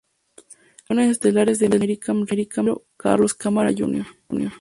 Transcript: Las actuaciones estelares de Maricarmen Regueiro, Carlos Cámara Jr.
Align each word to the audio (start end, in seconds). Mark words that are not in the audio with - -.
Las 0.35 0.79
actuaciones 0.79 1.11
estelares 1.11 1.59
de 1.59 1.69
Maricarmen 1.69 2.25
Regueiro, 2.25 2.87
Carlos 2.97 3.35
Cámara 3.35 3.69
Jr. 3.71 4.07